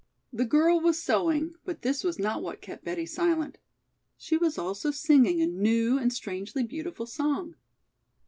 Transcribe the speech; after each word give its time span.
The 0.33 0.45
girl 0.45 0.79
was 0.79 0.99
sewing, 0.99 1.53
but 1.63 1.83
this 1.83 2.03
was 2.03 2.17
not 2.17 2.41
what 2.41 2.59
kept 2.59 2.83
Betty 2.83 3.05
silent. 3.05 3.59
She 4.17 4.35
was 4.35 4.57
also 4.57 4.89
singing 4.89 5.43
a 5.43 5.45
new 5.45 5.99
and 5.99 6.11
strangely 6.11 6.63
beautiful 6.63 7.05
song. 7.05 7.53